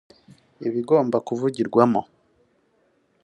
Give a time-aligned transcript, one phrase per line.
[0.67, 2.01] ibigomba kuvugirwamo